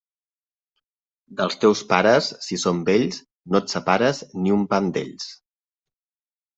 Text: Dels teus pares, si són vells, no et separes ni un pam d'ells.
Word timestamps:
Dels 1.41 1.57
teus 1.65 1.83
pares, 1.91 2.31
si 2.47 2.59
són 2.65 2.81
vells, 2.89 3.21
no 3.53 3.63
et 3.63 3.77
separes 3.77 4.27
ni 4.43 4.59
un 4.61 4.69
pam 4.75 4.93
d'ells. 4.99 5.33